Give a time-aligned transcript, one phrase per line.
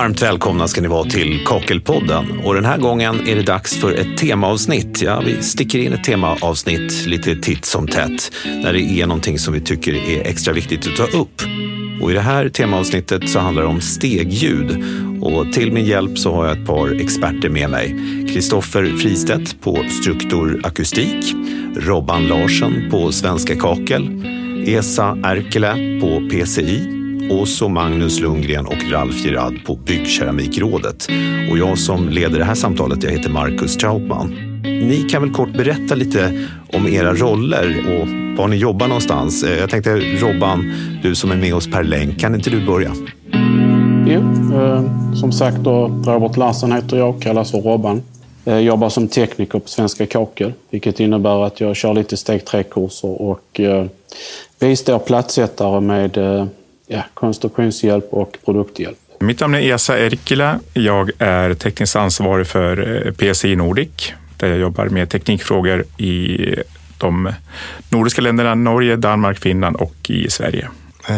[0.00, 2.40] Varmt välkomna ska ni vara till Kakelpodden.
[2.44, 5.02] Och den här gången är det dags för ett temaavsnitt.
[5.02, 9.54] Ja, vi sticker in ett temaavsnitt lite titt som tätt när det är någonting som
[9.54, 11.42] vi tycker är extra viktigt att ta upp.
[12.02, 14.84] Och I det här temaavsnittet så handlar det om stegljud.
[15.22, 17.96] Och till min hjälp så har jag ett par experter med mig.
[18.32, 21.34] Kristoffer Fristedt på Struktor Akustik,
[21.76, 24.24] Robban Larsen på Svenska Kakel,
[24.66, 26.99] Esa Erkele på PCI
[27.30, 31.08] och så Magnus Lundgren och Ralf Girard på Byggkeramikrådet.
[31.50, 34.34] Och jag som leder det här samtalet, jag heter Marcus Trautman.
[34.62, 38.08] Ni kan väl kort berätta lite om era roller och
[38.38, 39.44] var ni jobbar någonstans.
[39.44, 40.72] Eh, jag tänkte Robban,
[41.02, 42.92] du som är med oss per länk, kan inte du börja?
[44.06, 44.20] Jo,
[44.54, 48.02] eh, som sagt då, Robert Larsen heter jag, kallas för Robban.
[48.44, 53.22] Jag jobbar som tekniker på Svenska Kakel, vilket innebär att jag kör lite steg 3-kurser
[53.22, 53.86] och eh,
[54.60, 56.46] bistår plattsättare med eh,
[56.90, 58.98] ja, konstruktionshjälp och produkthjälp.
[59.20, 60.60] Mitt namn är Esa Erkila.
[60.72, 66.38] Jag är tekniskt ansvarig för eh, PSI Nordic där jag jobbar med teknikfrågor i
[66.98, 67.32] de
[67.88, 70.68] nordiska länderna Norge, Danmark, Finland och i Sverige.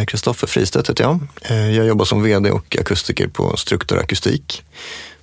[0.06, 1.20] Kristoffer Fristedt heter jag.
[1.42, 4.62] Eh, jag jobbar som VD och akustiker på Struktur Akustik.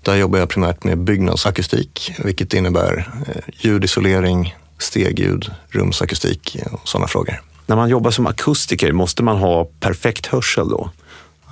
[0.02, 7.41] Där jobbar jag primärt med byggnadsakustik, vilket innebär eh, ljudisolering, stegljud, rumsakustik och sådana frågor.
[7.69, 10.89] När man jobbar som akustiker, måste man ha perfekt hörsel då?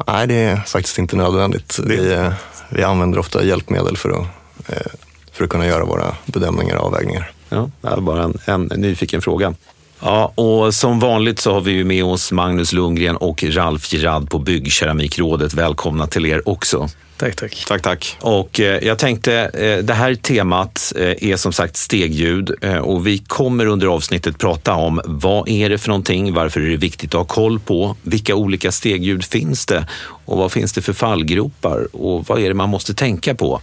[0.07, 1.79] Nej, det är faktiskt inte nödvändigt.
[1.79, 2.33] Vi, eh,
[2.69, 4.27] vi använder ofta hjälpmedel för att,
[4.67, 4.91] eh,
[5.31, 7.31] för att kunna göra våra bedömningar och avvägningar.
[7.49, 9.53] Ja, det är bara en, en nyfiken fråga.
[10.00, 14.40] Ja, och som vanligt så har vi med oss Magnus Lundgren och Ralf Gerard på
[14.40, 15.53] Byggkeramikrådet.
[15.53, 16.90] Välkomna till er också.
[17.17, 17.66] Tack, tack.
[17.67, 18.18] Tack, tack.
[18.22, 23.08] Och eh, jag tänkte, eh, det här temat eh, är som sagt stegljud eh, och
[23.08, 27.09] vi kommer under avsnittet prata om vad är det för någonting, varför är det viktigt
[27.09, 29.88] att ha koll på, vilka olika stegljud finns det
[30.25, 33.62] och vad finns det för fallgropar och vad är det man måste tänka på?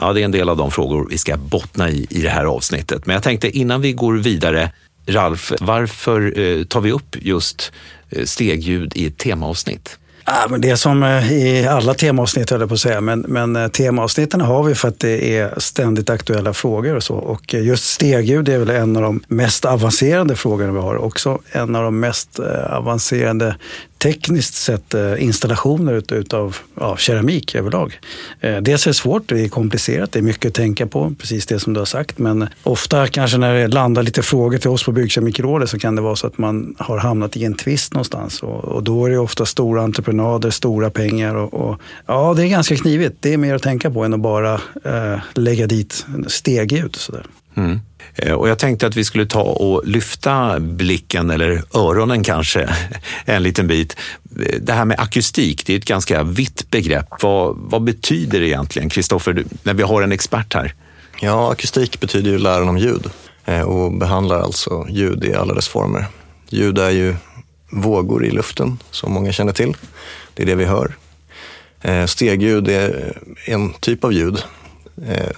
[0.00, 2.44] Ja, det är en del av de frågor vi ska bottna i i det här
[2.44, 3.06] avsnittet.
[3.06, 4.70] Men jag tänkte innan vi går vidare,
[5.08, 7.72] Ralf, varför eh, tar vi upp just
[8.10, 9.98] eh, stegljud i ett temaavsnitt?
[10.30, 13.20] Ja, men det är som eh, i alla temaavsnitt höll jag på att säga, men,
[13.20, 17.14] men eh, temaavsnitten har vi för att det är ständigt aktuella frågor och så.
[17.14, 20.96] Och eh, just stegljud är väl en av de mest avancerade frågorna vi har.
[20.96, 23.56] Också en av de mest eh, avancerade
[23.98, 28.00] tekniskt sett eh, installationer utav ja, keramik överlag.
[28.40, 31.46] Eh, dels är det svårt, det är komplicerat, det är mycket att tänka på, precis
[31.46, 32.18] det som du har sagt.
[32.18, 36.02] Men ofta kanske när det landar lite frågor till oss på Byggkemikerrådet så kan det
[36.02, 38.42] vara så att man har hamnat i en tvist någonstans.
[38.42, 41.34] Och, och då är det ofta stora entreprenader, stora pengar.
[41.34, 43.16] Och, och, ja, det är ganska knivigt.
[43.20, 44.54] Det är mer att tänka på än att bara
[44.84, 46.96] eh, lägga dit stegljud.
[46.96, 47.26] Sådär.
[47.54, 47.80] Mm.
[48.14, 52.68] Eh, och jag tänkte att vi skulle ta och lyfta blicken, eller öronen kanske,
[53.24, 53.96] en liten bit.
[54.40, 57.22] Eh, det här med akustik, det är ett ganska vitt begrepp.
[57.22, 60.74] Vad, vad betyder det egentligen, Kristoffer, när vi har en expert här?
[61.20, 63.06] Ja, akustik betyder ju läran om ljud
[63.44, 66.06] eh, och behandlar alltså ljud i alla dess former.
[66.48, 67.14] Ljud är ju
[67.70, 69.76] vågor i luften, som många känner till.
[70.34, 70.96] Det är det vi hör.
[72.06, 74.42] Stegljud är en typ av ljud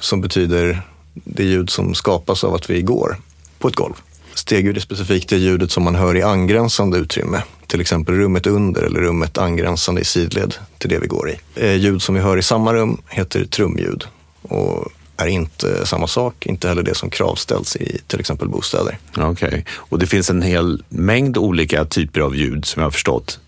[0.00, 0.82] som betyder
[1.15, 3.16] det ljud som skapas av att vi går
[3.59, 3.94] på ett golv.
[4.34, 8.82] Stegljud är specifikt det ljudet som man hör i angränsande utrymme, till exempel rummet under
[8.82, 11.38] eller rummet angränsande i sidled till det vi går i.
[11.54, 14.04] Eh, ljud som vi hör i samma rum heter trumljud
[14.43, 18.99] och är inte samma sak, inte heller det som kravställs i till exempel bostäder.
[19.16, 19.62] Okej, okay.
[19.70, 23.41] och det finns en hel mängd olika typer av ljud som jag har förstått?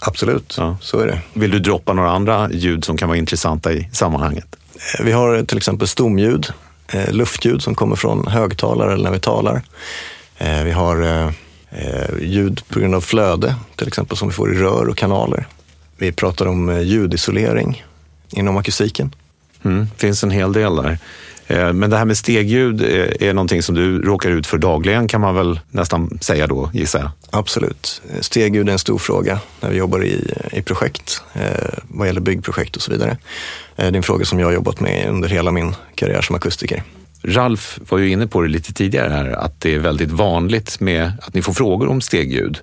[0.00, 0.76] Absolut, ja.
[0.80, 1.20] så är det.
[1.32, 4.56] Vill du droppa några andra ljud som kan vara intressanta i sammanhanget?
[4.98, 6.52] Eh, vi har till exempel stomljud,
[6.92, 9.62] eh, luftljud som kommer från högtalare eller när vi talar.
[10.38, 11.26] Eh, vi har eh,
[11.70, 15.46] eh, ljud på grund av flöde, till exempel som vi får i rör och kanaler.
[15.96, 17.84] Vi pratar om eh, ljudisolering
[18.30, 19.14] inom akustiken.
[19.64, 20.98] Mm, finns en hel del där.
[21.46, 22.82] Eh, men det här med stegljud
[23.20, 27.00] är någonting som du råkar ut för dagligen kan man väl nästan säga då, gissar
[27.00, 27.10] jag?
[27.30, 28.02] Absolut.
[28.20, 32.76] Stegljud är en stor fråga när vi jobbar i, i projekt, eh, vad gäller byggprojekt
[32.76, 33.10] och så vidare.
[33.10, 33.16] Eh,
[33.76, 36.82] det är en fråga som jag har jobbat med under hela min karriär som akustiker.
[37.24, 41.12] Ralf var ju inne på det lite tidigare här, att det är väldigt vanligt med
[41.22, 42.58] att ni får frågor om stegljud.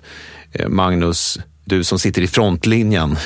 [0.68, 3.16] Magnus, du som sitter i frontlinjen,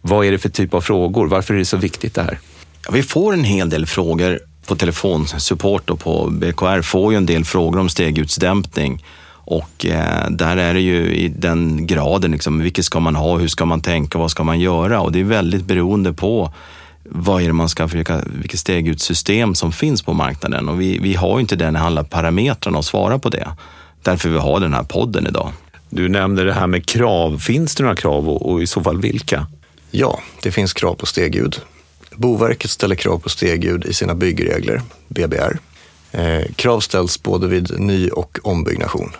[0.00, 1.26] vad är det för typ av frågor?
[1.26, 2.38] Varför är det så viktigt det här?
[2.86, 7.26] Ja, vi får en hel del frågor på telefonsupport och på BKR får ju en
[7.26, 9.04] del frågor om stegutdämpning.
[9.46, 13.48] Och eh, där är det ju i den graden, liksom, vilket ska man ha, hur
[13.48, 15.00] ska man tänka, vad ska man göra?
[15.00, 16.52] Och det är väldigt beroende på
[17.04, 20.68] vad är det man ska försöka, vilket stegutsystem som finns på marknaden.
[20.68, 23.48] Och vi, vi har ju inte den alla parametrarna att svara på det.
[24.02, 25.52] Därför vi har den här podden idag.
[25.90, 27.38] Du nämnde det här med krav.
[27.38, 29.46] Finns det några krav och, och i så fall vilka?
[29.90, 31.60] Ja, det finns krav på stegljud.
[32.16, 35.58] Boverket ställer krav på stegljud i sina byggregler, BBR.
[36.12, 39.12] Eh, krav ställs både vid ny och ombyggnation.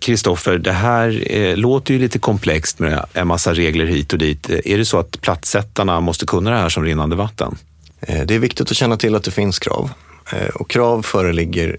[0.00, 4.50] Kristoffer, det här eh, låter ju lite komplext med en massa regler hit och dit.
[4.50, 7.56] Är det så att plattsättarna måste kunna det här som rinnande vatten?
[8.00, 9.90] Eh, det är viktigt att känna till att det finns krav.
[10.32, 11.78] Eh, och krav föreligger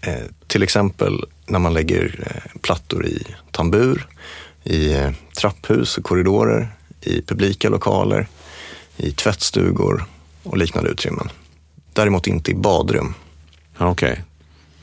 [0.00, 0.14] eh,
[0.46, 4.06] till exempel när man lägger eh, plattor i tambur,
[4.64, 6.68] i eh, trapphus och korridorer,
[7.00, 8.26] i publika lokaler,
[8.96, 10.04] i tvättstugor
[10.42, 11.28] och liknande utrymmen.
[11.92, 13.14] Däremot inte i badrum.
[13.78, 13.90] Okej.
[13.90, 14.16] Okay.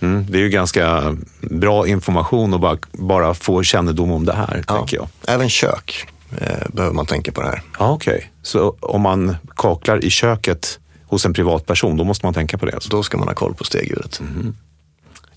[0.01, 4.63] Mm, det är ju ganska bra information att bara, bara få kännedom om det här,
[4.67, 5.07] ja, tänker jag.
[5.27, 7.61] Även kök eh, behöver man tänka på det här.
[7.79, 8.27] Ja, Okej, okay.
[8.41, 12.73] så om man kaklar i köket hos en privatperson, då måste man tänka på det?
[12.73, 12.89] Alltså.
[12.89, 14.19] Då ska man ha koll på stegljudet.
[14.19, 14.55] Mm.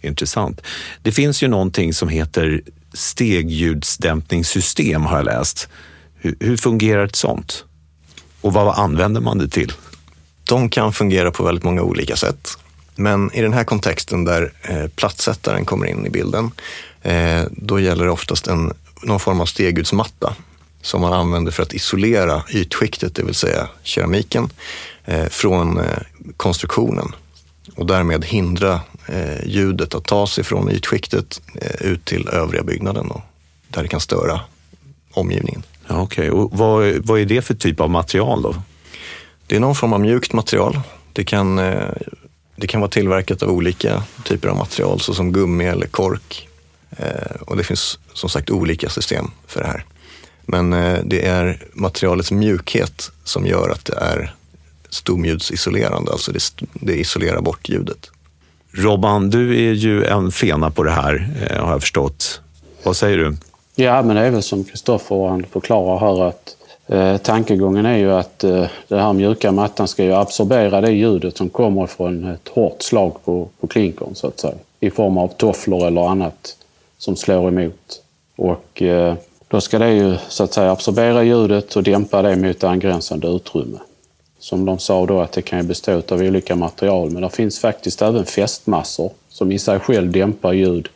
[0.01, 0.61] Intressant.
[1.03, 2.63] Det finns ju någonting som heter
[2.93, 5.69] stegljudsdämpningssystem har jag läst.
[6.15, 7.65] Hur, hur fungerar ett sånt?
[8.45, 9.73] Och vad använder man det till?
[10.45, 12.59] De kan fungera på väldigt många olika sätt.
[12.95, 16.51] Men i den här kontexten där eh, plattsättaren kommer in i bilden,
[17.03, 20.35] eh, då gäller det oftast en, någon form av stegudsmatta
[20.83, 24.51] som man använder för att isolera ytskiktet, det vill säga keramiken,
[25.05, 25.99] eh, från eh,
[26.37, 27.15] konstruktionen
[27.77, 33.11] och därmed hindra eh, ljudet att ta sig från ytskiktet eh, ut till övriga byggnaden
[33.11, 33.21] och
[33.69, 34.41] där det kan störa
[35.13, 35.63] omgivningen.
[35.87, 36.43] Ja, Okej, okay.
[36.43, 38.55] och vad, vad är det för typ av material då?
[39.47, 40.81] Det är någon form av mjukt material.
[41.13, 41.89] Det kan, eh,
[42.57, 46.49] det kan vara tillverkat av olika typer av material såsom gummi eller kork.
[46.97, 49.85] Eh, och det finns som sagt olika system för det här.
[50.47, 54.35] Men eh, det är materialets mjukhet som gör att det är
[54.91, 58.11] stomljudsisolerande, alltså det, det isolerar bort ljudet.
[58.73, 61.29] Robban, du är ju en fena på det här
[61.61, 62.41] har jag förstått.
[62.83, 63.37] Vad säger du?
[63.77, 66.57] Ja, men det är väl som Kristoffer förklarar här att
[66.87, 71.37] eh, tankegången är ju att eh, den här mjuka mattan ska ju absorbera det ljudet
[71.37, 74.55] som kommer från ett hårt slag på, på klinkern så att säga.
[74.81, 76.57] I form av tofflor eller annat
[76.99, 78.03] som slår emot.
[78.37, 79.15] Och eh,
[79.49, 83.79] då ska det ju så att säga absorbera ljudet och dämpa det mot angränsande utrymme.
[84.39, 87.59] Som de sa då att det kan ju bestå av olika material men det finns
[87.59, 90.89] faktiskt även fästmassor som i sig själv dämpar ljud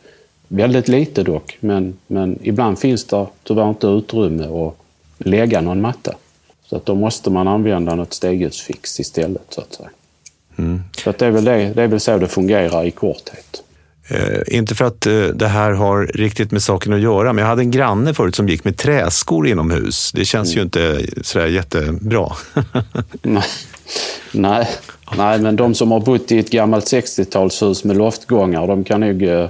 [0.51, 4.75] Väldigt lite dock, men, men ibland finns det tyvärr inte utrymme att
[5.17, 6.15] lägga någon matta.
[6.65, 9.89] Så att då måste man använda något stegljusfix istället, så att säga.
[10.57, 10.81] Mm.
[10.97, 13.63] Så att det, är väl det, det är väl så det fungerar i korthet.
[14.07, 17.49] Eh, inte för att eh, det här har riktigt med saken att göra, men jag
[17.49, 20.11] hade en granne förut som gick med träskor inomhus.
[20.11, 20.57] Det känns mm.
[20.57, 22.31] ju inte sådär jättebra.
[23.21, 23.43] nej.
[24.31, 24.69] nej.
[25.17, 29.23] nej, men de som har bott i ett gammalt 60-talshus med loftgångar, de kan nog
[29.23, 29.49] eh,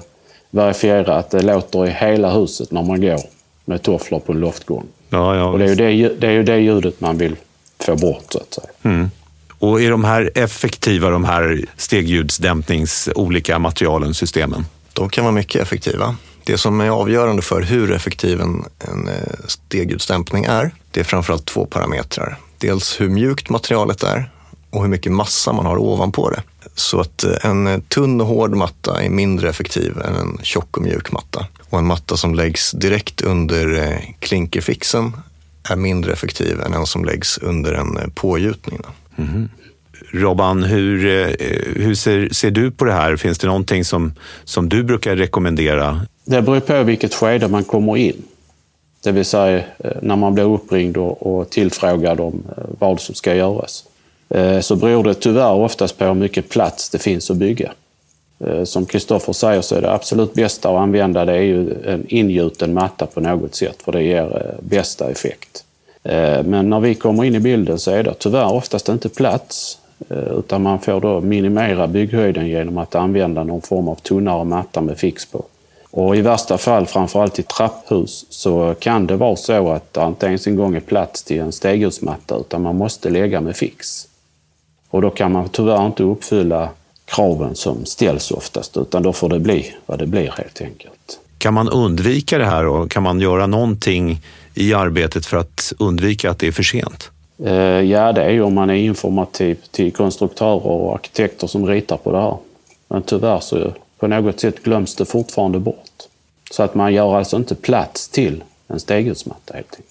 [0.50, 3.20] verifiera att det låter i hela huset när man går
[3.66, 4.86] med tofflor på en loftgång.
[5.10, 7.36] Ja, ja, och det är, ju det, det är ju det ljudet man vill
[7.80, 8.68] få bort, så att säga.
[8.84, 9.12] Mm.
[9.60, 14.66] Och är de här effektiva, de här stegljudsdämpnings olika materialen, systemen?
[14.94, 16.16] De kan vara mycket effektiva.
[16.44, 19.14] Det som är avgörande för hur effektiv en, en eh,
[19.48, 22.38] stegljudsdämpning är, det är framförallt två parametrar.
[22.58, 24.30] Dels hur mjukt materialet är
[24.70, 26.42] och hur mycket massa man har ovanpå det.
[26.76, 30.84] Så att eh, en tunn och hård matta är mindre effektiv än en tjock och
[30.84, 31.48] mjuk matta.
[31.70, 35.12] Och en matta som läggs direkt under eh, klinkerfixen
[35.70, 38.80] är mindre effektiv än en som läggs under en eh, pågjutning.
[39.18, 39.50] Mm.
[40.12, 40.98] Robban, hur,
[41.80, 43.16] hur ser, ser, du på det här?
[43.16, 46.02] Finns det någonting som, som du brukar rekommendera?
[46.26, 48.24] Det beror på vilket skede man kommer in.
[49.04, 49.64] Det vill säga
[50.02, 52.44] när man blir uppringd och, och tillfrågad om
[52.80, 53.84] vad som ska göras.
[54.30, 57.72] Eh, så beror det tyvärr oftast på hur mycket plats det finns att bygga.
[58.46, 62.06] Eh, som Kristoffer säger så är det absolut bästa att använda det är ju en
[62.08, 65.66] ingjuten matta på något sätt för det ger eh, bästa effekt.
[66.46, 70.62] Men när vi kommer in i bilden så är det tyvärr oftast inte plats utan
[70.62, 75.26] man får då minimera bygghöjden genom att använda någon form av tunnare matta med fix
[75.26, 75.46] på.
[75.92, 80.26] Och i värsta fall, framförallt i trapphus, så kan det vara så att det inte
[80.26, 84.09] ens en gång är plats till en stegljusmatta utan man måste lägga med fix.
[84.90, 86.70] Och då kan man tyvärr inte uppfylla
[87.06, 91.20] kraven som ställs oftast, utan då får det bli vad det blir helt enkelt.
[91.38, 94.22] Kan man undvika det här och kan man göra någonting
[94.56, 97.12] i arbetet för att undvika att det är för sent?
[97.44, 101.98] Eh, ja, det är ju om man är informativ till konstruktörer och arkitekter som ritar
[101.98, 102.38] på det här.
[102.88, 105.90] Men tyvärr så på något sätt glöms det fortfarande bort.
[106.52, 109.89] Så att man gör alltså inte plats till en stegljusmatta helt enkelt.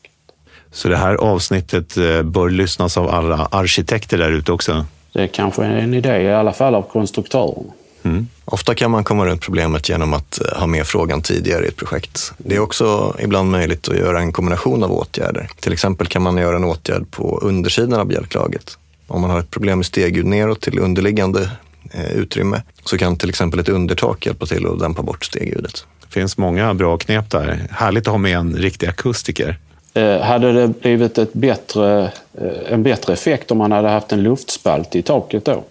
[0.73, 4.87] Så det här avsnittet eh, bör lyssnas av alla arkitekter där ute också?
[5.13, 7.73] Det är kanske en idé, i alla fall av konstruktörerna.
[8.03, 8.27] Mm.
[8.45, 11.77] Ofta kan man komma runt problemet genom att eh, ha med frågan tidigare i ett
[11.77, 12.33] projekt.
[12.39, 15.51] Det är också ibland möjligt att göra en kombination av åtgärder.
[15.61, 19.51] Till exempel kan man göra en åtgärd på undersidan av bjälklaget Om man har ett
[19.51, 21.51] problem med stegljud neråt till underliggande
[21.91, 25.87] eh, utrymme så kan till exempel ett undertak hjälpa till att dämpa bort stegljudet.
[26.07, 27.67] Det finns många bra knep där.
[27.71, 29.59] Härligt att ha med en riktig akustiker.
[29.99, 34.23] Eh, hade det blivit ett bättre, eh, en bättre effekt om man hade haft en
[34.23, 35.65] luftspalt i taket då?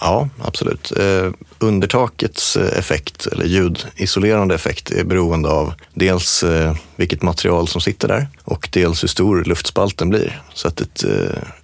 [0.00, 0.92] Ja, absolut.
[0.98, 6.44] Eh, Undertakets effekt, eller ljudisolerande effekt, är beroende av dels
[6.96, 10.42] vilket material som sitter där och dels hur stor luftspalten blir.
[10.54, 11.04] Så att ett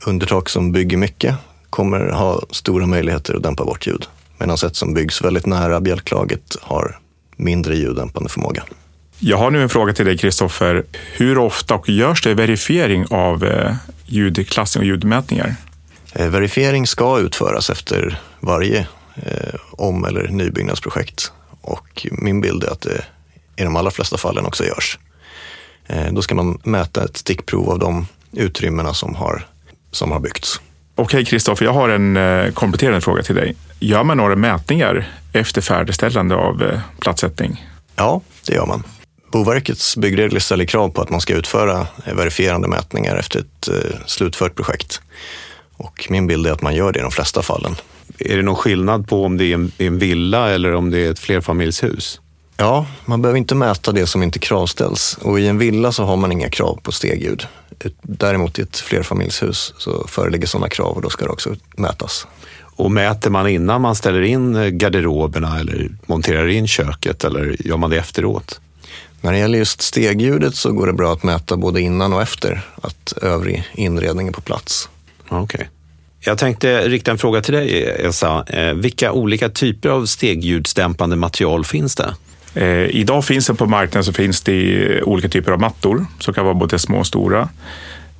[0.06, 1.34] undertak som bygger mycket
[1.70, 4.06] kommer ha stora möjligheter att dämpa bort ljud.
[4.38, 6.98] Medan ett som byggs väldigt nära bjälklaget har
[7.36, 8.62] mindre ljuddämpande förmåga.
[9.20, 10.84] Jag har nu en fråga till dig, Kristoffer.
[10.92, 13.74] Hur ofta och görs det verifiering av eh,
[14.06, 15.54] ljudklassning och ljudmätningar?
[16.12, 18.78] Eh, verifiering ska utföras efter varje
[19.14, 23.04] eh, om eller nybyggnadsprojekt och min bild är att det
[23.56, 24.98] i de allra flesta fallen också görs.
[26.10, 29.46] Då ska man mäta ett stickprov av de utrymmena som har,
[29.90, 30.60] som har byggts.
[30.94, 33.56] Okej, Kristoffer, jag har en kompletterande fråga till dig.
[33.80, 37.66] Gör man några mätningar efter färdigställande av platssättning?
[37.96, 38.84] Ja, det gör man.
[39.30, 44.54] Boverkets byggregler ställer krav på att man ska utföra verifierande mätningar efter ett eh, slutfört
[44.54, 45.00] projekt.
[45.76, 47.76] Och min bild är att man gör det i de flesta fallen.
[48.18, 51.10] Är det någon skillnad på om det är en, en villa eller om det är
[51.10, 52.20] ett flerfamiljshus?
[52.56, 55.18] Ja, man behöver inte mäta det som inte kravställs.
[55.22, 57.46] Och i en villa så har man inga krav på stegljud.
[58.02, 62.26] Däremot i ett flerfamiljshus så föreligger sådana krav och då ska det också mätas.
[62.60, 67.76] Och mäter man innan man ställer in eh, garderoberna eller monterar in köket eller gör
[67.76, 68.60] man det efteråt?
[69.20, 72.60] När det gäller just stegljudet så går det bra att mäta både innan och efter
[72.82, 74.88] att övrig inredning är på plats.
[75.28, 75.42] Okej.
[75.42, 75.66] Okay.
[76.20, 78.44] Jag tänkte rikta en fråga till dig, Elsa.
[78.46, 82.14] Eh, vilka olika typer av stegljudsdämpande material finns det?
[82.54, 86.44] Eh, idag finns det på marknaden så finns det olika typer av mattor som kan
[86.44, 87.48] vara både små och stora.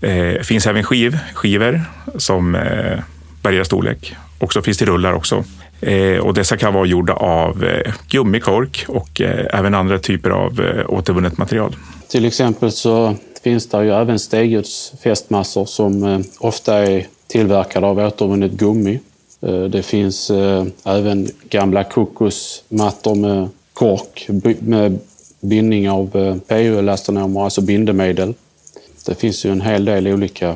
[0.01, 1.83] Det eh, finns även skiv, skivor
[2.17, 2.99] som eh,
[3.43, 4.17] varierar storlek.
[4.39, 5.45] Och så finns det rullar också.
[5.81, 10.61] Eh, och dessa kan vara gjorda av eh, gummikork och eh, även andra typer av
[10.61, 11.77] eh, återvunnet material.
[12.09, 18.53] Till exempel så finns det ju även stegljudsfästmassor som eh, ofta är tillverkade av återvunnet
[18.53, 19.01] gummi.
[19.41, 24.27] Eh, det finns eh, även gamla kokosmattor med kork
[24.61, 24.99] med
[25.41, 26.11] bindning av
[26.49, 28.35] PU-elastanomer, alltså bindemedel.
[29.07, 30.55] Det finns ju en hel del olika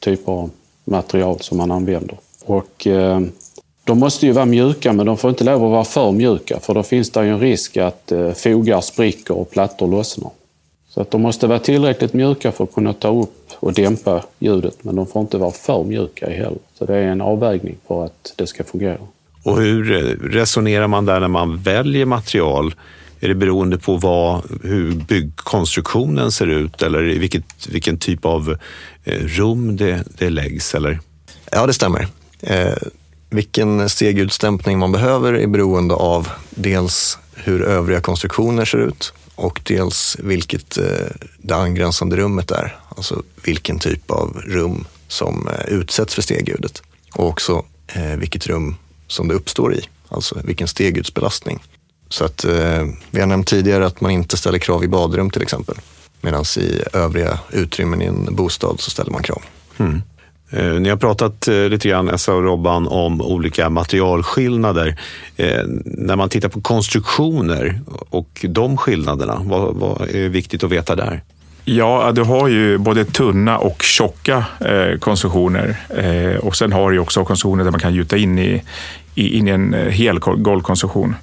[0.00, 0.50] typer av
[0.84, 2.18] material som man använder.
[2.44, 2.86] Och
[3.88, 6.74] de måste ju vara mjuka, men de får inte lov att vara för mjuka för
[6.74, 10.30] då finns det ju en risk att fogar spricker och plattor lossnar.
[10.88, 14.84] Så att de måste vara tillräckligt mjuka för att kunna ta upp och dämpa ljudet,
[14.84, 16.58] men de får inte vara för mjuka heller.
[16.78, 18.98] Så det är en avvägning för att det ska fungera.
[19.42, 19.84] Och hur
[20.30, 22.74] resonerar man där när man väljer material?
[23.20, 28.56] Är det beroende på vad, hur byggkonstruktionen ser ut eller i vilket, vilken typ av
[29.04, 30.74] eh, rum det, det läggs?
[30.74, 31.00] Eller?
[31.52, 32.06] Ja, det stämmer.
[33.30, 40.16] Vilken stegutstämpning man behöver är beroende av dels hur övriga konstruktioner ser ut och dels
[40.18, 40.84] vilket eh,
[41.38, 42.76] det angränsande rummet är.
[42.96, 46.82] Alltså vilken typ av rum som eh, utsätts för stegljudet
[47.14, 51.58] och också eh, vilket rum som det uppstår i, alltså vilken stegljudsbelastning.
[52.10, 52.44] Så att
[53.10, 55.74] vi har nämnt tidigare att man inte ställer krav i badrum till exempel.
[56.20, 59.42] Medan i övriga utrymmen i en bostad så ställer man krav.
[59.78, 60.02] Mm.
[60.50, 65.00] Eh, ni har pratat eh, lite grann, Essa och Robban, om olika materialskillnader.
[65.36, 70.96] Eh, när man tittar på konstruktioner och de skillnaderna, vad, vad är viktigt att veta
[70.96, 71.22] där?
[71.64, 76.98] Ja, du har ju både tunna och tjocka eh, konstruktioner eh, och sen har du
[76.98, 78.62] också konstruktioner där man kan gjuta in i,
[79.14, 81.14] i, in i en eh, hel golvkonstruktion.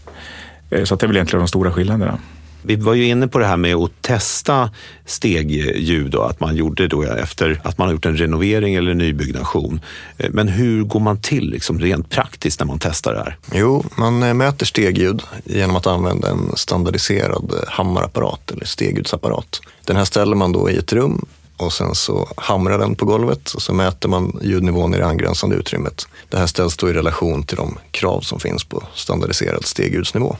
[0.69, 2.19] Eh, så det är väl egentligen de stora skillnaderna.
[2.67, 4.69] Vi var ju inne på det här med att testa
[5.05, 9.79] stegljud och att man gjorde då efter att man har gjort en renovering eller nybyggnation.
[10.17, 13.37] Eh, men hur går man till liksom rent praktiskt när man testar det här?
[13.53, 19.61] Jo, man eh, mäter stegljud genom att använda en standardiserad eh, hammarapparat eller stegljudsapparat.
[19.85, 21.25] Den här ställer man då i ett rum
[21.57, 25.55] och sen så hamrar den på golvet och så mäter man ljudnivån i det angränsande
[25.55, 26.07] utrymmet.
[26.29, 30.35] Det här ställs då i relation till de krav som finns på standardiserad stegljudsnivå.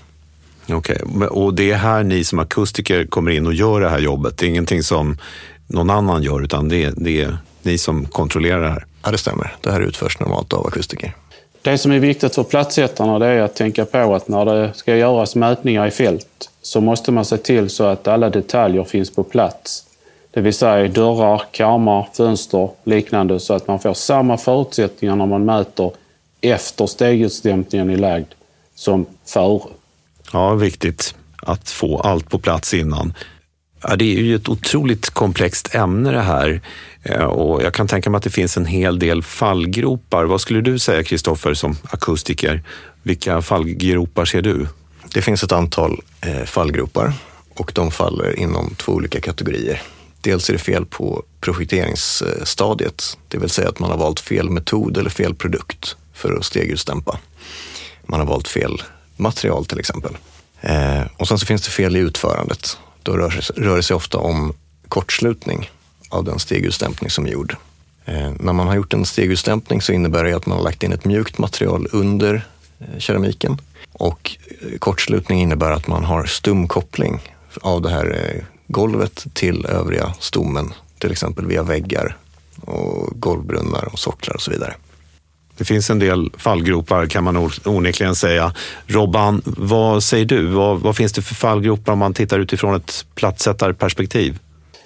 [0.70, 1.28] Okej, okay.
[1.28, 4.38] och det är här ni som akustiker kommer in och gör det här jobbet?
[4.38, 5.18] Det är ingenting som
[5.68, 8.86] någon annan gör, utan det är, det är ni som kontrollerar det här?
[9.04, 9.56] Ja, det stämmer.
[9.62, 11.14] Det här utförs normalt av akustiker.
[11.62, 14.96] Det som är viktigt för platssättarna det är att tänka på att när det ska
[14.96, 19.24] göras mätningar i fält så måste man se till så att alla detaljer finns på
[19.24, 19.84] plats.
[20.32, 25.46] Det vill säga dörrar, karmar, fönster liknande så att man får samma förutsättningar när man
[25.46, 25.92] mäter
[26.42, 28.28] efter stegutstämpningen är lagd
[28.76, 29.62] som före.
[30.32, 33.14] Ja, viktigt att få allt på plats innan.
[33.82, 36.62] Ja, det är ju ett otroligt komplext ämne det här
[37.04, 40.26] eh, och jag kan tänka mig att det finns en hel del fallgropar.
[40.26, 42.64] Vad skulle du säga Kristoffer som akustiker?
[43.04, 44.68] Vilka fallgropar ser du?
[45.14, 47.14] Det finns ett antal eh, fallgropar
[47.50, 49.82] och de faller inom två olika kategorier.
[50.22, 54.98] Dels är det fel på projekteringsstadiet, det vill säga att man har valt fel metod
[54.98, 57.20] eller fel produkt för att stegljusdämpa.
[58.06, 58.82] Man har valt fel
[59.16, 60.18] material till exempel.
[60.62, 62.78] Eh, och sen så finns det fel i utförandet.
[63.04, 64.54] Då rör, rör det sig ofta om
[64.88, 65.70] kortslutning
[66.10, 67.56] av den stegutstämpning som är gjord.
[68.06, 70.94] Eh, när man har gjort en stegutstämpning så innebär det att man har lagt in
[70.94, 72.46] ett mjukt material under
[72.80, 73.58] eh, keramiken
[73.94, 77.22] och eh, kortslutning innebär att man har stumkoppling
[77.62, 82.18] av det här eh, golvet till övriga stommen, till exempel via väggar
[82.62, 84.76] och golvbrunnar och socklar och så vidare.
[85.58, 88.54] Det finns en del fallgropar kan man onekligen säga.
[88.88, 90.46] Robban, vad säger du?
[90.46, 94.40] Vad, vad, finns det för fallgropar om man tittar utifrån ett plattsättarperspektiv?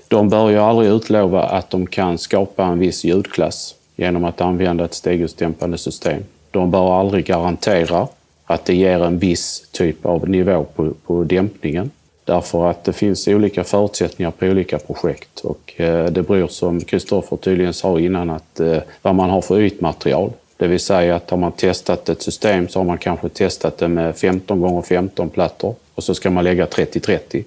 [0.07, 4.85] De bör ju aldrig utlova att de kan skapa en viss ljudklass genom att använda
[4.85, 6.23] ett stegljusdämpande system.
[6.51, 8.07] De bör aldrig garantera
[8.45, 11.91] att det ger en viss typ av nivå på, på dämpningen.
[12.25, 17.37] Därför att det finns olika förutsättningar på olika projekt och eh, det beror som Kristoffer
[17.37, 20.31] tydligen sa innan att eh, vad man har för ytmaterial.
[20.59, 23.87] Det vill säga att har man testat ett system så har man kanske testat det
[23.87, 27.43] med 15 gånger 15 plattor och så ska man lägga 30-30.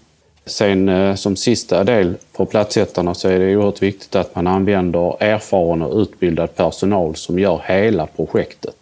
[0.47, 5.17] Sen eh, som sista del för plattsättarna så är det oerhört viktigt att man använder
[5.23, 8.77] erfaren och utbildad personal som gör hela projektet.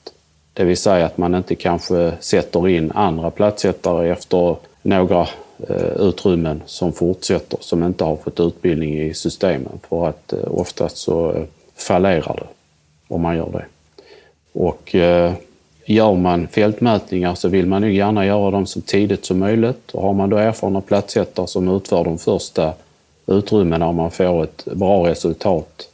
[0.53, 5.29] Det vill säga att man inte kanske sätter in andra plattsättare efter några
[5.69, 9.81] eh, utrymmen som fortsätter, som inte har fått utbildning i systemen.
[9.89, 11.45] För att eh, oftast så
[11.77, 12.47] fallerar det
[13.15, 13.65] om man gör det.
[14.53, 15.33] Och eh,
[15.87, 19.91] gör man fältmätningar så vill man ju gärna göra dem så tidigt som möjligt.
[19.93, 22.73] Och har man då erfarna plattsättare som utför de första
[23.27, 25.89] utrymmena och man får ett bra resultat.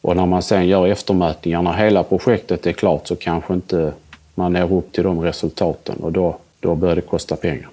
[0.00, 3.92] Och när man sen gör eftermätningar, när hela projektet är klart så kanske inte
[4.34, 7.68] man når upp till de resultaten och då, då börjar det kosta pengar.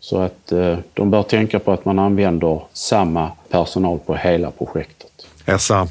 [0.00, 5.26] Så att eh, de bör tänka på att man använder samma personal på hela projektet.
[5.46, 5.88] Essa,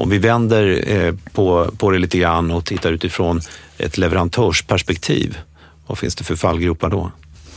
[0.00, 3.40] om vi vänder eh, på, på det lite grann och tittar utifrån
[3.78, 5.38] ett leverantörsperspektiv,
[5.86, 7.12] vad finns det för fallgropar då?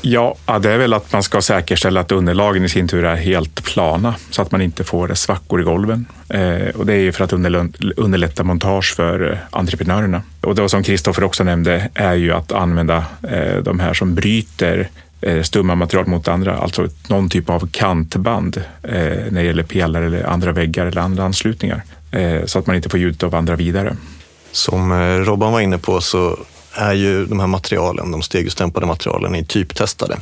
[0.06, 3.64] Ja, det är väl att man ska säkerställa att underlagen i sin tur är helt
[3.64, 6.06] plana så att man inte får svackor i golven.
[6.30, 7.34] Eh, och det är ju för att
[7.98, 10.22] underlätta montage för eh, entreprenörerna.
[10.42, 14.90] Och det som Kristoffer också nämnde är ju att använda eh, de här som bryter
[15.44, 20.52] stumma material mot andra, alltså någon typ av kantband när det gäller pelare eller andra
[20.52, 21.84] väggar eller andra anslutningar.
[22.14, 23.98] Eh, så att man inte får ljudet av andra vidare.
[24.52, 26.38] Som eh, Robban var inne på så
[26.74, 30.14] är ju de här materialen, de stegljusdämpade materialen, är typtestade.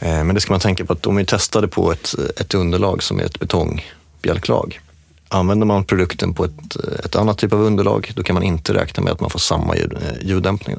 [0.00, 3.02] Eh, men det ska man tänka på att de är testade på ett, ett underlag
[3.02, 4.80] som är ett betongbjälklag.
[5.28, 9.02] Använder man produkten på ett, ett annat typ av underlag, då kan man inte räkna
[9.02, 10.76] med att man får samma ljud, ljuddämpning.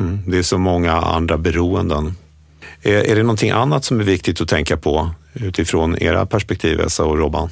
[0.00, 2.14] Mm, det är så många andra beroenden.
[2.82, 7.04] Är, är det någonting annat som är viktigt att tänka på utifrån era perspektiv, Essa
[7.04, 7.50] och Robban?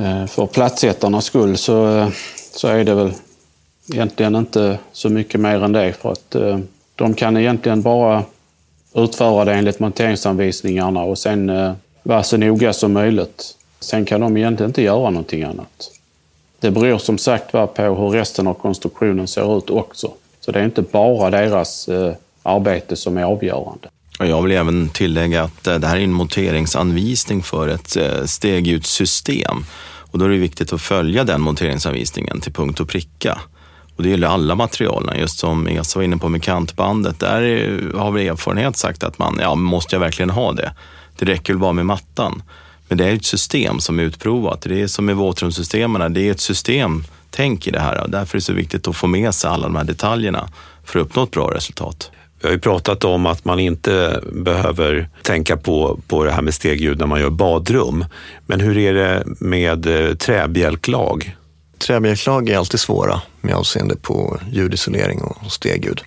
[0.00, 2.10] Eh, för platsättarnas skull så,
[2.52, 3.12] så är det väl
[3.92, 5.92] egentligen inte så mycket mer än det.
[5.92, 6.58] För att eh,
[6.94, 8.24] de kan egentligen bara
[8.94, 13.56] utföra det enligt monteringsanvisningarna och sen eh, vara så noga som möjligt.
[13.80, 15.90] Sen kan de egentligen inte göra någonting annat.
[16.60, 20.12] Det beror som sagt var på hur resten av konstruktionen ser ut också.
[20.40, 21.88] Så det är inte bara deras
[22.42, 23.88] arbete som är avgörande.
[24.26, 29.64] Jag vill även tillägga att eh, det här är en monteringsanvisning för ett eh, stegjutssystem.
[30.10, 33.40] Och då är det viktigt att följa den monteringsanvisningen till punkt och pricka.
[33.96, 37.20] Och det gäller alla materialen, just som Esa var inne på med kantbandet.
[37.20, 40.74] Där eh, har vi erfarenhet sagt att man, ja, måste jag verkligen ha det?
[41.18, 42.42] Det räcker väl bara med mattan.
[42.88, 44.62] Men det är ett system som är utprovat.
[44.62, 48.02] Det är som med våtrumssystemen, det är ett systemtänk i det här.
[48.02, 50.48] Och därför är det så viktigt att få med sig alla de här detaljerna
[50.84, 52.10] för att uppnå ett bra resultat.
[52.40, 56.54] Vi har ju pratat om att man inte behöver tänka på, på det här med
[56.54, 58.04] stegljud när man gör badrum.
[58.46, 61.36] Men hur är det med eh, träbjälklag?
[61.78, 66.00] Träbjälklag är alltid svåra med avseende på ljudisolering och stegljud.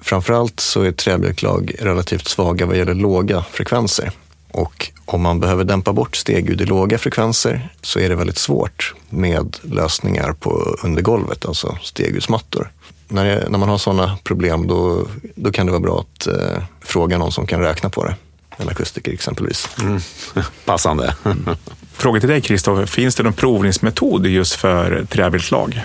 [0.00, 4.10] Framförallt så är träbjälklag relativt svaga vad gäller låga frekvenser.
[4.52, 8.94] Och om man behöver dämpa bort stegljud i låga frekvenser så är det väldigt svårt
[9.08, 12.70] med lösningar på undergolvet, alltså stegljudsmattor
[13.08, 17.18] när, när man har sådana problem då, då kan det vara bra att eh, fråga
[17.18, 18.16] någon som kan räkna på det.
[18.56, 19.68] En akustiker exempelvis.
[19.80, 20.00] Mm.
[20.64, 21.14] Passande.
[21.92, 25.80] Fråga till dig Kristoffer, finns det någon provningsmetod just för träbjälklag?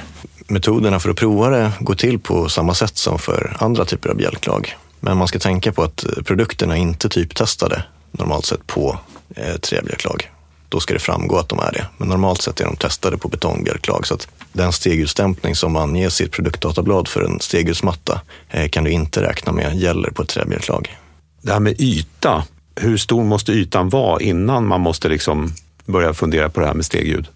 [0.48, 4.16] Metoderna för att prova det går till på samma sätt som för andra typer av
[4.16, 4.78] bjälklag.
[5.00, 9.00] Men man ska tänka på att produkterna inte typtestade normalt sett på
[9.36, 10.30] eh, träbjälklag.
[10.70, 11.88] då ska det framgå att de är det.
[11.98, 16.24] Men normalt sett är de testade på betongbjälklag så att den stegljusdämpning som anges i
[16.24, 20.98] ett produktdatablad för en stegljusmatta eh, kan du inte räkna med gäller på ett träbjälklag.
[21.42, 22.44] Det här med yta,
[22.76, 25.54] hur stor måste ytan vara innan man måste liksom
[25.86, 27.28] börja fundera på det här med stegljud?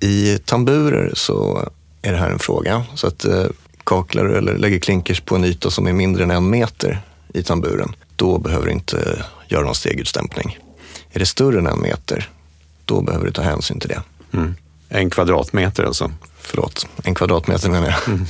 [0.00, 1.68] I tamburer så
[2.02, 2.84] är det här en fråga.
[2.94, 3.46] Så att eh,
[3.84, 7.00] kaklar eller lägger klinkers på en yta som är mindre än en meter
[7.34, 10.58] i tamburen, då behöver du inte göra någon stegljusdämpning.
[11.12, 12.28] Är det större än en meter,
[12.84, 14.02] då behöver du ta hänsyn till det.
[14.32, 14.54] Mm.
[14.88, 16.12] En kvadratmeter alltså?
[16.40, 18.08] Förlåt, en kvadratmeter menar jag.
[18.08, 18.26] Mm.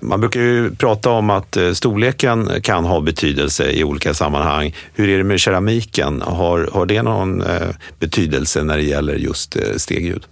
[0.00, 4.74] Man brukar ju prata om att eh, storleken kan ha betydelse i olika sammanhang.
[4.92, 6.22] Hur är det med keramiken?
[6.22, 10.24] Har, har det någon eh, betydelse när det gäller just eh, stegljud?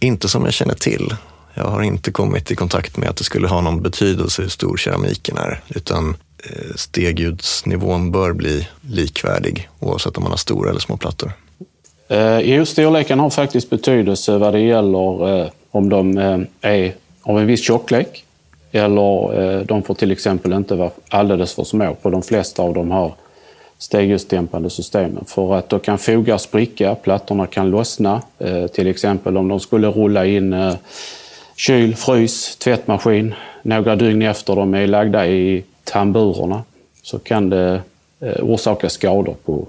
[0.00, 1.14] Inte som jag känner till.
[1.54, 4.76] Jag har inte kommit i kontakt med att det skulle ha någon betydelse hur stor
[4.76, 10.96] keramiken är, utan Eh, stegljudsnivån bör bli likvärdig oavsett om man har stora eller små
[10.96, 11.32] plattor.
[12.08, 16.18] Eh, jo, storleken har faktiskt betydelse vad det gäller eh, om de
[16.60, 18.24] är av en viss tjocklek
[18.72, 22.90] eller de får till exempel inte vara alldeles för små på de flesta av de
[22.90, 23.12] här
[23.78, 25.24] stegljusdämpande systemen.
[25.26, 28.22] För att då kan fogar spricka, plattorna kan lossna.
[28.72, 30.76] Till exempel om de skulle rulla in
[31.56, 36.62] kyl, frys, tvättmaskin några dygn efter de är lagda i tamburerna
[37.02, 37.82] så kan det
[38.20, 39.68] orsaka skador på,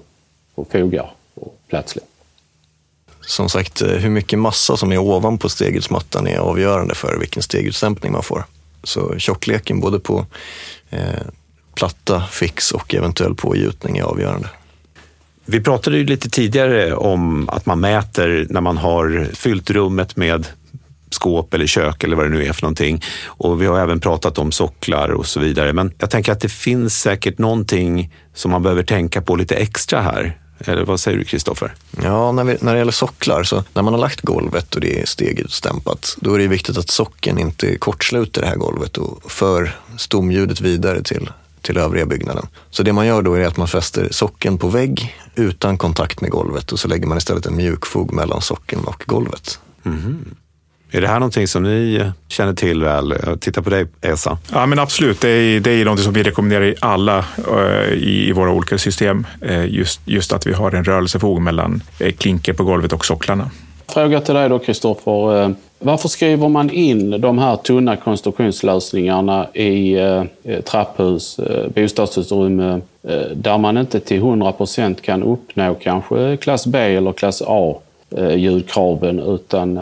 [0.54, 2.04] på fogar och platsläpp.
[3.20, 8.22] Som sagt, hur mycket massa som är ovanpå stegljusmattan är avgörande för vilken stegljusdämpning man
[8.22, 8.44] får.
[8.82, 10.26] Så tjockleken både på
[10.90, 11.22] eh,
[11.74, 14.48] platta, fix och eventuell pågjutning är avgörande.
[15.44, 20.46] Vi pratade ju lite tidigare om att man mäter när man har fyllt rummet med
[21.14, 23.02] skåp eller kök eller vad det nu är för någonting.
[23.24, 25.72] Och vi har även pratat om socklar och så vidare.
[25.72, 30.00] Men jag tänker att det finns säkert någonting som man behöver tänka på lite extra
[30.00, 30.38] här.
[30.64, 31.74] Eller vad säger du Kristoffer?
[32.02, 35.00] Ja, när, vi, när det gäller socklar, så när man har lagt golvet och det
[35.00, 39.76] är stegutstämpat, då är det viktigt att socken inte kortsluter det här golvet och för
[39.96, 42.46] stomljudet vidare till, till övriga byggnaden.
[42.70, 46.30] Så det man gör då är att man fäster socken på vägg utan kontakt med
[46.30, 49.58] golvet och så lägger man istället en mjukfog mellan socken och golvet.
[49.84, 50.34] Mm.
[50.94, 53.14] Är det här någonting som ni känner till väl?
[53.40, 54.38] Titta på dig, Esa.
[54.52, 55.20] Ja, men absolut.
[55.20, 59.26] Det är, det är något som vi rekommenderar i alla uh, i, våra olika system.
[59.44, 63.50] Uh, just, just att vi har en rörelsefog mellan uh, klinker på golvet och socklarna.
[63.88, 65.54] Fråga till dig då, Kristoffer.
[65.84, 73.58] Varför skriver man in de här tunna konstruktionslösningarna i eh, trapphus, eh, bostadsutrymme, eh, där
[73.58, 77.74] man inte till 100 procent kan uppnå kanske klass B eller klass A
[78.36, 79.80] ljudkraven utan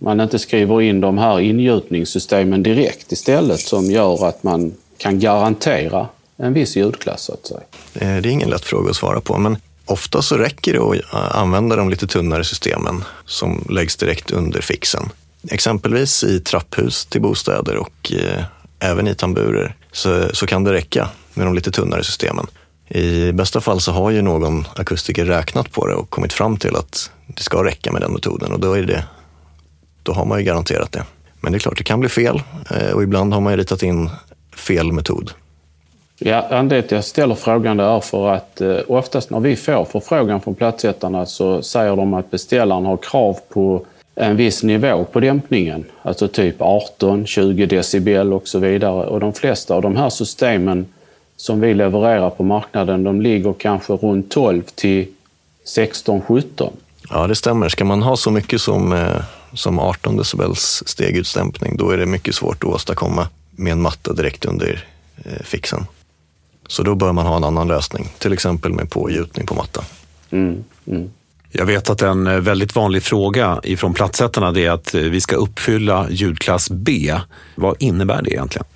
[0.00, 6.08] man inte skriver in de här ingjutningssystemen direkt istället som gör att man kan garantera
[6.36, 7.60] en viss ljudklass så att säga.
[7.94, 11.14] Eh, det är ingen lätt fråga att svara på, men ofta så räcker det att
[11.14, 15.08] eh, använda de lite tunnare systemen som läggs direkt under fixen.
[15.50, 18.44] Exempelvis i trapphus till bostäder och eh,
[18.78, 22.46] även i tamburer så, så kan det räcka med de lite tunnare systemen.
[22.88, 26.76] I bästa fall så har ju någon akustiker räknat på det och kommit fram till
[26.76, 29.04] att det ska räcka med den metoden och då är det
[30.10, 31.04] då har man ju garanterat det.
[31.40, 33.82] Men det är klart, det kan bli fel eh, och ibland har man ju ritat
[33.82, 34.10] in
[34.56, 35.30] fel metod.
[36.18, 39.84] Ja, anledningen till att jag ställer frågan är för att eh, oftast när vi får
[39.84, 45.20] förfrågan från plattsättarna så säger de att beställaren har krav på en viss nivå på
[45.20, 45.84] dämpningen.
[46.02, 49.06] Alltså typ 18, 20 decibel och så vidare.
[49.06, 50.86] Och de flesta av de här systemen
[51.36, 55.06] som vi levererar på marknaden, de ligger kanske runt 12 till
[55.64, 56.72] 16, 17.
[57.10, 57.68] Ja, det stämmer.
[57.68, 59.16] Ska man ha så mycket som eh,
[59.52, 64.44] som 18 decibels stegutstämpning, då är det mycket svårt att åstadkomma med en matta direkt
[64.44, 64.84] under
[65.24, 65.86] eh, fixen.
[66.66, 69.84] Så då bör man ha en annan lösning, till exempel med pågjutning på matta.
[70.30, 71.10] Mm, mm.
[71.52, 75.36] Jag vet att en eh, väldigt vanlig fråga ifrån plattsättarna är att eh, vi ska
[75.36, 77.14] uppfylla ljudklass B.
[77.54, 78.66] Vad innebär det egentligen?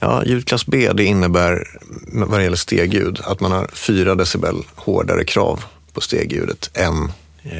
[0.00, 1.68] Ja, ljudklass B det innebär
[2.12, 7.12] vad det gäller stegljud att man har 4 decibel hårdare krav på stegljudet än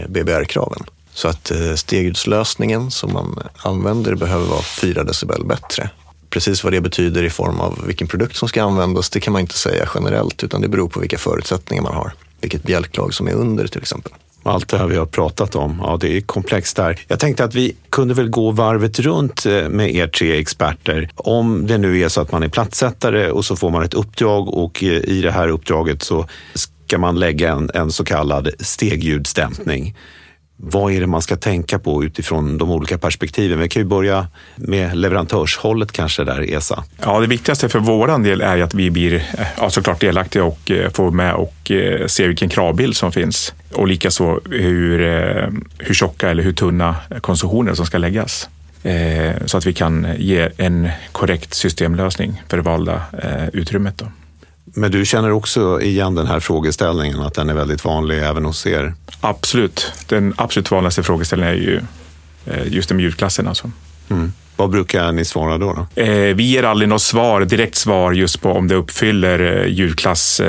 [0.09, 0.83] BBR-kraven.
[1.15, 5.91] Så att eh, stegljudslösningen som man använder behöver vara 4 decibel bättre.
[6.31, 9.41] Precis vad det betyder i form av vilken produkt som ska användas, det kan man
[9.41, 12.13] inte säga generellt, utan det beror på vilka förutsättningar man har.
[12.41, 14.13] Vilket bjälklag som är under till exempel.
[14.43, 17.01] Allt det här vi har pratat om, ja det är komplext där.
[17.09, 21.11] Jag tänkte att vi kunde väl gå varvet runt eh, med er tre experter.
[21.15, 24.49] Om det nu är så att man är plattsättare och så får man ett uppdrag
[24.49, 29.95] och eh, i det här uppdraget så ska man lägga en, en så kallad stegljudsdämpning.
[30.67, 33.59] Vad är det man ska tänka på utifrån de olika perspektiven?
[33.59, 36.85] Vi kan ju börja med leverantörshållet kanske där, ESA.
[37.03, 40.71] Ja, det viktigaste för vår del är att vi blir eh, ja, såklart delaktiga och
[40.71, 43.55] eh, får med och eh, se vilken kravbild som finns.
[43.73, 44.99] Och likaså hur,
[45.79, 48.49] hur tjocka eller hur tunna konsumtioner som ska läggas.
[49.47, 53.03] Så att vi kan ge en korrekt systemlösning för det valda
[53.53, 53.99] utrymmet.
[53.99, 54.07] Då.
[54.65, 58.67] Men du känner också igen den här frågeställningen, att den är väldigt vanlig även hos
[58.67, 58.95] er?
[59.21, 59.93] Absolut.
[60.07, 61.81] Den absolut vanligaste frågeställningen är ju
[62.47, 63.49] eh, just den mjukklassen.
[63.49, 63.71] Alltså.
[64.11, 64.33] Mm.
[64.57, 65.87] Vad brukar ni svara då?
[65.95, 66.03] då?
[66.03, 70.41] Eh, vi ger aldrig något svar, direkt svar just på om det uppfyller djurklass,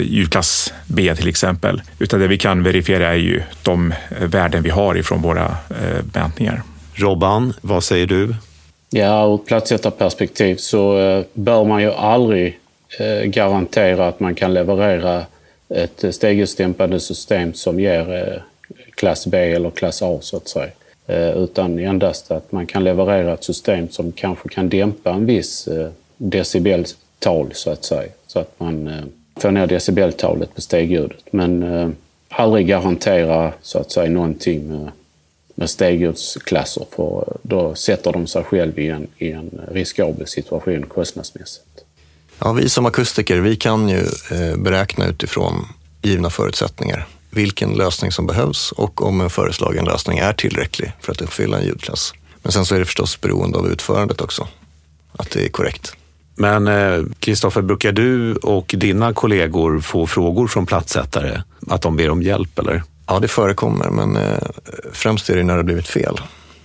[0.00, 1.82] djurklass B till exempel.
[1.98, 5.56] Utan det vi kan verifiera är ju de värden vi har ifrån våra
[6.14, 6.62] mätningar.
[6.94, 8.34] Robban, vad säger du?
[8.90, 10.94] Ja, ur ett platssättarperspektiv så
[11.34, 12.59] bör man ju aldrig Eh,
[12.98, 15.26] Eh, garantera att man kan leverera
[15.68, 18.42] ett stegutdämpande system som ger eh,
[18.94, 20.70] klass B eller klass A så att säga.
[21.06, 25.68] Eh, utan endast att man kan leverera ett system som kanske kan dämpa en viss
[26.16, 28.10] decibeltal så att säga.
[28.26, 29.02] Så att man
[29.36, 31.32] får ner decibeltalet på stegljudet.
[31.32, 31.96] Men
[32.28, 34.90] aldrig garantera så att säga någonting med,
[35.54, 35.70] med
[36.90, 41.84] för då sätter de sig själv i en, i en riskabel situation kostnadsmässigt.
[42.40, 45.66] Ja, vi som akustiker vi kan ju eh, beräkna utifrån
[46.02, 51.20] givna förutsättningar vilken lösning som behövs och om en föreslagen lösning är tillräcklig för att
[51.20, 52.14] uppfylla en ljudklass.
[52.42, 54.48] Men sen så är det förstås beroende av utförandet också,
[55.16, 55.92] att det är korrekt.
[56.34, 61.42] Men Kristoffer, eh, brukar du och dina kollegor få frågor från platssättare?
[61.66, 62.82] Att de ber om hjälp eller?
[63.06, 64.38] Ja, det förekommer, men eh,
[64.92, 66.20] främst är det när det blivit fel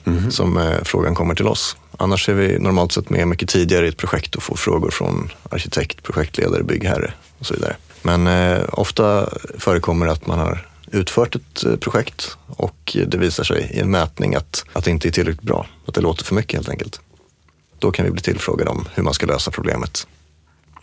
[0.05, 0.31] mm.
[0.31, 1.77] som eh, frågan kommer till oss.
[1.97, 5.31] Annars är vi normalt sett med mycket tidigare i ett projekt och får frågor från
[5.49, 7.75] arkitekt, projektledare, byggherre och så vidare.
[8.01, 13.43] Men eh, ofta förekommer det att man har utfört ett eh, projekt och det visar
[13.43, 16.35] sig i en mätning att, att det inte är tillräckligt bra, att det låter för
[16.35, 16.99] mycket helt enkelt.
[17.79, 20.07] Då kan vi bli tillfrågade om hur man ska lösa problemet.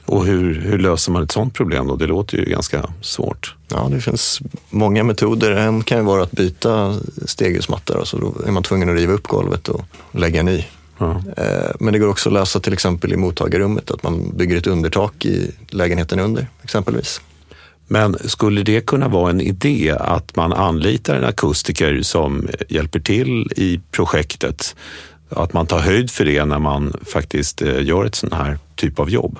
[0.06, 1.96] Och hur, hur, löser man ett sådant problem då?
[1.96, 3.54] Det låter ju ganska svårt.
[3.68, 5.50] Ja, det finns många metoder.
[5.50, 7.98] En kan ju vara att byta stegljusmattor.
[7.98, 10.64] Alltså då är man tvungen att riva upp golvet och lägga en ny.
[10.98, 11.22] Ja.
[11.36, 14.66] Eh, men det går också att lösa till exempel i mottagarrummet, att man bygger ett
[14.66, 17.20] undertak i lägenheten under exempelvis.
[17.86, 23.52] Men skulle det kunna vara en idé att man anlitar en akustiker som hjälper till
[23.56, 24.76] i projektet?
[25.28, 28.98] Att man tar höjd för det när man faktiskt eh, gör ett sån här typ
[28.98, 29.38] av jobb?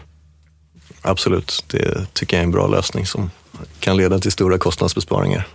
[1.03, 3.31] Absolut, det tycker jag är en bra lösning som
[3.81, 5.49] kan leda till stora kostnadsbesparingar.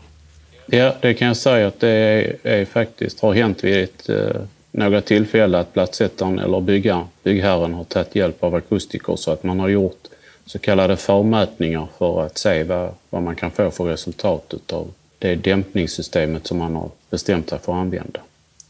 [0.65, 4.41] Ja, det kan jag säga att det är, är faktiskt har hänt vid ett, eh,
[4.71, 9.59] några tillfällen att platssättaren eller byggaren, byggherren har tagit hjälp av akustiker så att man
[9.59, 10.07] har gjort
[10.45, 15.35] så kallade förmätningar för att se vad, vad man kan få för resultat av det
[15.35, 18.19] dämpningssystemet som man har bestämt sig för att använda.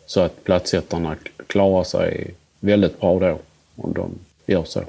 [0.05, 1.15] Så att plattsättarna
[1.47, 3.39] klarar sig väldigt bra då
[3.75, 4.11] om de
[4.45, 4.83] gör så.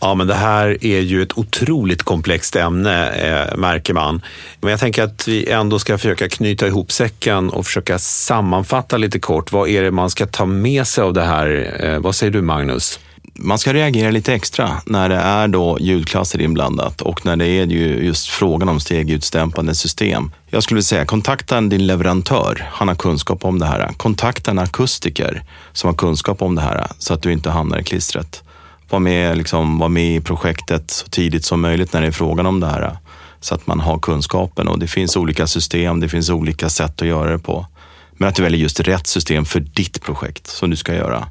[0.00, 4.22] Ja, men det här är ju ett otroligt komplext ämne, eh, märker man.
[4.60, 9.18] Men jag tänker att vi ändå ska försöka knyta ihop säcken och försöka sammanfatta lite
[9.18, 9.52] kort.
[9.52, 11.76] Vad är det man ska ta med sig av det här?
[11.80, 13.00] Eh, vad säger du, Magnus?
[13.38, 17.66] Man ska reagera lite extra när det är då ljudklasser inblandat och när det är
[17.66, 20.32] ju just frågan om stegutstämpande system.
[20.50, 23.92] Jag skulle säga kontakta din leverantör, han har kunskap om det här.
[23.96, 27.84] Kontakta en akustiker som har kunskap om det här så att du inte hamnar i
[27.84, 28.42] klistret
[28.88, 32.46] vara med, liksom, vara med i projektet så tidigt som möjligt när det är frågan
[32.46, 32.96] om det här.
[33.40, 37.08] Så att man har kunskapen och det finns olika system, det finns olika sätt att
[37.08, 37.66] göra det på.
[38.12, 41.28] Men att du väljer just rätt system för ditt projekt som du ska göra.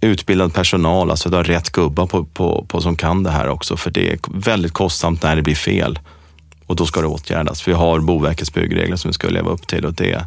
[0.00, 3.48] Utbildad personal, alltså att du har rätt gubbar på, på, på som kan det här
[3.48, 3.76] också.
[3.76, 5.98] För det är väldigt kostsamt när det blir fel.
[6.66, 7.68] Och då ska det åtgärdas.
[7.68, 10.26] Vi har Boverkets byggregler som vi ska leva upp till och det,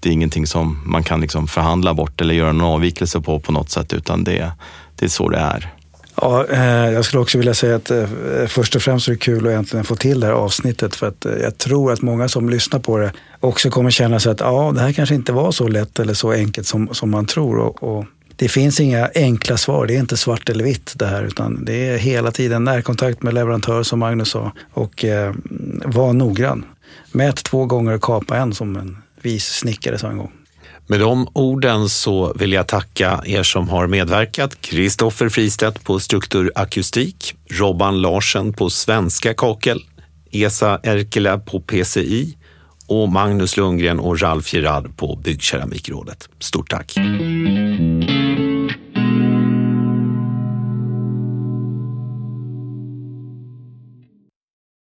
[0.00, 3.52] det är ingenting som man kan liksom förhandla bort eller göra någon avvikelse på på
[3.52, 4.52] något sätt utan det,
[4.96, 5.74] det är så det är.
[6.20, 8.06] Ja, eh, jag skulle också vilja säga att eh,
[8.48, 11.24] först och främst är det kul att äntligen få till det här avsnittet för att
[11.24, 14.72] eh, jag tror att många som lyssnar på det också kommer känna sig att ja,
[14.74, 17.58] det här kanske inte var så lätt eller så enkelt som, som man tror.
[17.58, 18.04] Och, och
[18.36, 21.88] det finns inga enkla svar, det är inte svart eller vitt det här utan det
[21.88, 25.34] är hela tiden närkontakt med leverantör som Magnus sa och eh,
[25.84, 26.64] var noggrann.
[27.12, 30.32] Mät två gånger och kapa en som en vis snickare sa en gång.
[30.90, 34.60] Med de orden så vill jag tacka er som har medverkat.
[34.60, 39.84] Kristoffer Fristedt på Struktur Akustik, Robban Larsen på Svenska Kakel,
[40.32, 42.36] Esa Erkela på PCI
[42.86, 46.28] och Magnus Lundgren och Ralf Gerard på Byggkeramikrådet.
[46.38, 46.96] Stort tack!